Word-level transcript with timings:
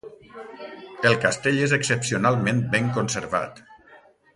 El 1.11 1.19
castell 1.25 1.61
és 1.67 1.77
excepcionalment 1.79 2.65
ben 2.77 2.91
conservat. 3.01 3.67